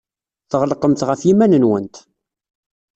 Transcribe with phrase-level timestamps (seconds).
[0.51, 1.95] Tɣelqemt ɣef yiman-nwent.